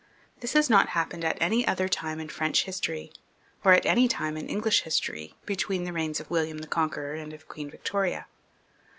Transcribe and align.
This 0.39 0.53
has 0.53 0.67
not 0.67 0.89
happened 0.97 1.23
at 1.23 1.39
any 1.39 1.63
other 1.67 1.87
time 1.87 2.19
in 2.19 2.27
French 2.27 2.63
history, 2.63 3.11
or 3.63 3.71
at 3.73 3.85
any 3.85 4.07
time 4.07 4.35
in 4.35 4.49
English 4.49 4.81
history, 4.81 5.35
between 5.45 5.83
the 5.83 5.93
reigns 5.93 6.19
of 6.19 6.31
William 6.31 6.57
the 6.57 6.65
Conqueror 6.67 7.13
and 7.13 7.33
of 7.33 7.47
Queen 7.47 7.69
Victoria. 7.69 8.25